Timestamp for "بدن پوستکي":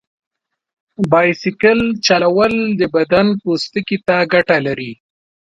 2.95-3.97